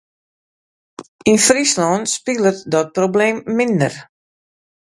[1.29, 3.93] Yn Fryslân spilet dat probleem minder.